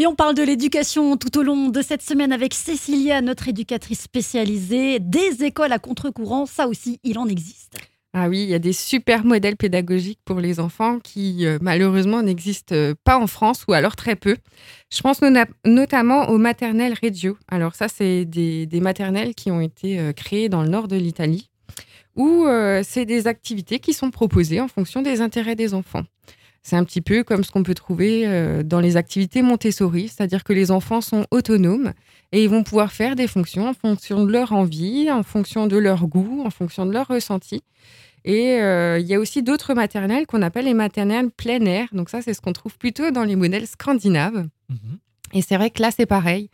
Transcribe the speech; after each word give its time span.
Et 0.00 0.06
on 0.06 0.14
parle 0.14 0.36
de 0.36 0.44
l'éducation 0.44 1.16
tout 1.16 1.36
au 1.40 1.42
long 1.42 1.70
de 1.70 1.82
cette 1.82 2.02
semaine 2.02 2.30
avec 2.30 2.54
Cécilia, 2.54 3.20
notre 3.20 3.48
éducatrice 3.48 4.02
spécialisée. 4.02 5.00
Des 5.00 5.42
écoles 5.42 5.72
à 5.72 5.80
contre-courant, 5.80 6.46
ça 6.46 6.68
aussi, 6.68 7.00
il 7.02 7.18
en 7.18 7.26
existe. 7.26 7.74
Ah 8.12 8.28
oui, 8.28 8.44
il 8.44 8.48
y 8.48 8.54
a 8.54 8.60
des 8.60 8.72
super 8.72 9.24
modèles 9.24 9.56
pédagogiques 9.56 10.20
pour 10.24 10.38
les 10.38 10.60
enfants 10.60 11.00
qui 11.00 11.44
euh, 11.44 11.58
malheureusement 11.60 12.22
n'existent 12.22 12.76
euh, 12.76 12.94
pas 13.02 13.18
en 13.18 13.26
France 13.26 13.64
ou 13.66 13.72
alors 13.72 13.96
très 13.96 14.14
peu. 14.14 14.36
Je 14.92 15.00
pense 15.00 15.20
notamment 15.64 16.28
aux 16.28 16.38
maternelles 16.38 16.94
Reggio. 17.02 17.36
Alors 17.48 17.74
ça, 17.74 17.88
c'est 17.88 18.24
des, 18.24 18.68
maternelles 18.80 19.34
qui 19.34 19.50
ont 19.50 19.60
été 19.60 19.98
euh, 19.98 20.12
créées 20.12 20.48
dans 20.48 20.62
le 20.62 20.68
nord 20.68 20.86
de 20.86 20.94
l'Italie 20.96 21.50
où 22.14 22.46
c'est 22.82 23.04
des 23.04 23.28
activités 23.28 23.78
qui 23.78 23.92
sont 23.92 24.10
proposées 24.10 24.60
en 24.60 24.66
fonction 24.66 25.02
des 25.02 25.20
intérêts 25.20 25.54
des 25.54 25.72
enfants. 25.72 26.02
C'est 26.62 26.76
un 26.76 26.84
petit 26.84 27.00
peu 27.00 27.24
comme 27.24 27.44
ce 27.44 27.50
qu'on 27.50 27.62
peut 27.62 27.74
trouver 27.74 28.62
dans 28.64 28.80
les 28.80 28.96
activités 28.96 29.40
Montessori, 29.40 30.08
c'est-à-dire 30.08 30.44
que 30.44 30.52
les 30.52 30.70
enfants 30.70 31.00
sont 31.00 31.24
autonomes 31.30 31.92
et 32.32 32.42
ils 32.42 32.50
vont 32.50 32.62
pouvoir 32.62 32.92
faire 32.92 33.16
des 33.16 33.26
fonctions 33.26 33.68
en 33.68 33.74
fonction 33.74 34.24
de 34.24 34.32
leur 34.32 34.52
envie, 34.52 35.10
en 35.10 35.22
fonction 35.22 35.66
de 35.66 35.76
leur 35.76 36.06
goût, 36.06 36.42
en 36.44 36.50
fonction 36.50 36.84
de 36.84 36.92
leur 36.92 37.08
ressenti. 37.08 37.62
Et 38.24 38.60
euh, 38.60 38.98
il 38.98 39.06
y 39.06 39.14
a 39.14 39.18
aussi 39.18 39.42
d'autres 39.42 39.74
maternelles 39.74 40.26
qu'on 40.26 40.42
appelle 40.42 40.66
les 40.66 40.74
maternelles 40.74 41.30
plein 41.30 41.64
air. 41.64 41.88
Donc 41.92 42.10
ça, 42.10 42.20
c'est 42.20 42.34
ce 42.34 42.40
qu'on 42.40 42.52
trouve 42.52 42.76
plutôt 42.76 43.10
dans 43.10 43.24
les 43.24 43.36
modèles 43.36 43.66
scandinaves. 43.66 44.48
Mhm. 44.68 44.98
Et 45.32 45.42
c'est 45.42 45.56
vrai 45.56 45.70
que 45.70 45.80
là, 45.80 45.90
c'est 45.90 46.06
pareil. 46.06 46.50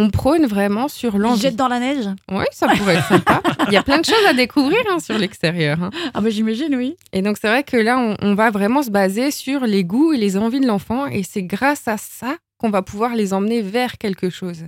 On 0.00 0.10
prône 0.10 0.46
vraiment 0.46 0.86
sur 0.86 1.18
l'envie. 1.18 1.40
Jette 1.40 1.56
dans 1.56 1.66
la 1.66 1.80
neige 1.80 2.06
Oui, 2.30 2.44
ça 2.52 2.68
pourrait 2.68 2.94
être 2.94 3.08
sympa. 3.08 3.42
Il 3.66 3.72
y 3.72 3.76
a 3.76 3.82
plein 3.82 3.98
de 3.98 4.04
choses 4.04 4.24
à 4.28 4.32
découvrir 4.32 4.78
hein, 4.88 5.00
sur 5.00 5.18
l'extérieur. 5.18 5.82
Hein. 5.82 5.90
Ah 6.14 6.20
bah 6.20 6.30
j'imagine, 6.30 6.76
oui. 6.76 6.96
Et 7.12 7.20
donc 7.20 7.36
c'est 7.40 7.48
vrai 7.48 7.64
que 7.64 7.76
là, 7.76 7.98
on, 7.98 8.16
on, 8.22 8.34
va 8.34 8.50
vraiment 8.50 8.84
se 8.84 8.90
baser 8.90 9.32
sur 9.32 9.66
les 9.66 9.82
goûts 9.82 10.12
et 10.12 10.16
les 10.16 10.36
envies 10.36 10.60
de 10.60 10.68
l'enfant. 10.68 11.06
Et 11.06 11.24
c'est 11.24 11.42
grâce 11.42 11.88
à 11.88 11.96
ça 11.96 12.36
qu'on 12.58 12.70
va 12.70 12.82
pouvoir 12.82 13.14
les 13.14 13.32
emmener 13.32 13.62
vers 13.62 13.98
quelque 13.98 14.30
chose. 14.30 14.64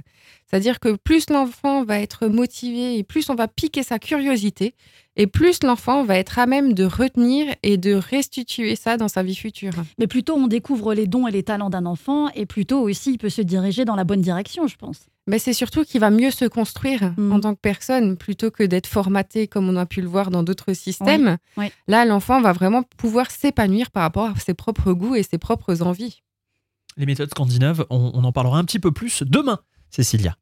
C'est-à-dire 0.47 0.81
que 0.81 0.97
plus 0.97 1.29
l'enfant 1.31 1.85
va 1.85 2.01
être 2.01 2.27
motivé 2.27 2.97
et 2.97 3.05
plus 3.05 3.29
on 3.31 3.35
va 3.35 3.49
piquer 3.49 3.83
sa 3.83 3.99
curiosité, 3.99 4.75
et 5.17 5.27
plus 5.27 5.63
l'enfant 5.63 6.05
va 6.05 6.17
être 6.17 6.39
à 6.39 6.47
même 6.47 6.73
de 6.73 6.85
retenir 6.85 7.55
et 7.63 7.77
de 7.77 7.95
restituer 7.95 8.75
ça 8.75 8.97
dans 8.97 9.09
sa 9.09 9.23
vie 9.23 9.35
future. 9.35 9.73
Mais 9.99 10.07
plutôt 10.07 10.35
on 10.35 10.47
découvre 10.47 10.95
les 10.95 11.07
dons 11.07 11.27
et 11.27 11.31
les 11.31 11.43
talents 11.43 11.71
d'un 11.71 11.87
enfant, 11.87 12.31
et 12.31 12.47
plutôt 12.47 12.81
aussi 12.81 13.13
il 13.13 13.19
peut 13.19 13.29
se 13.29 13.43
diriger 13.43 13.85
dans 13.85 13.97
la 13.97 14.05
bonne 14.05 14.23
direction, 14.23 14.67
je 14.67 14.77
pense. 14.77 15.07
Mais 15.27 15.39
c'est 15.39 15.53
surtout 15.53 15.85
qu'il 15.85 16.01
va 16.01 16.11
mieux 16.11 16.31
se 16.31 16.45
construire 16.45 17.13
mm. 17.17 17.33
en 17.33 17.41
tant 17.41 17.55
que 17.55 17.61
personne 17.61 18.17
plutôt 18.17 18.51
que 18.51 18.65
d'être 18.65 18.87
formaté 18.87 19.47
comme 19.47 19.69
on 19.69 19.77
a 19.77 19.87
pu 19.87 20.01
le 20.01 20.09
voir 20.09 20.31
dans 20.31 20.43
d'autres 20.43 20.73
systèmes. 20.73 21.37
Là, 21.87 22.05
l'enfant 22.05 22.41
va 22.41 22.53
vraiment 22.53 22.83
pouvoir 22.97 23.31
s'épanouir 23.31 23.91
par 23.91 24.03
rapport 24.03 24.31
à 24.31 24.35
ses 24.37 24.55
propres 24.55 24.93
goûts 24.93 25.15
et 25.15 25.23
ses 25.23 25.39
propres 25.39 25.83
envies. 25.83 26.23
Les 27.01 27.07
méthodes 27.07 27.31
scandinaves, 27.31 27.87
on 27.89 28.23
en 28.23 28.31
parlera 28.31 28.59
un 28.59 28.65
petit 28.65 28.79
peu 28.79 28.93
plus 28.93 29.23
demain, 29.23 29.61
Cécilia. 29.89 30.37